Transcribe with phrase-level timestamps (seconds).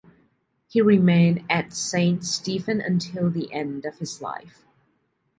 [0.67, 4.65] He remained at St Stephan until the end of his life.